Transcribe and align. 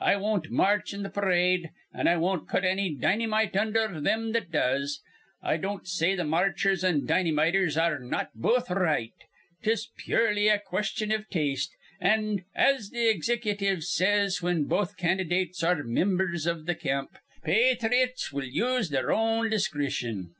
I 0.00 0.16
won't 0.16 0.50
march 0.50 0.92
in 0.92 1.04
th' 1.08 1.14
parade, 1.14 1.70
an' 1.94 2.08
I 2.08 2.16
won't 2.16 2.48
put 2.48 2.64
anny 2.64 2.92
dinnymite 2.92 3.54
undher 3.56 4.00
thim 4.02 4.32
that 4.32 4.50
does. 4.50 5.00
I 5.40 5.56
don't 5.56 5.86
say 5.86 6.16
th' 6.16 6.26
marchers 6.26 6.82
an' 6.82 7.06
dinnymiters 7.06 7.80
ar 7.80 7.94
re 8.00 8.04
not 8.08 8.30
both 8.34 8.72
r 8.72 8.82
right. 8.82 9.12
'Tis 9.62 9.90
purely 9.96 10.48
a 10.48 10.58
question 10.58 11.12
iv 11.12 11.30
taste, 11.30 11.70
an', 12.00 12.44
as 12.56 12.90
the 12.90 13.06
ixicutive 13.06 13.84
says 13.84 14.38
whin 14.38 14.64
both 14.64 14.96
candydates 14.96 15.62
are 15.62 15.84
mimbers 15.84 16.48
iv 16.48 16.66
th' 16.66 16.80
camp, 16.80 17.16
'Pathrites 17.46 18.32
will 18.32 18.46
use 18.48 18.88
their 18.90 19.12
own 19.12 19.48
discreetion.' 19.48 20.34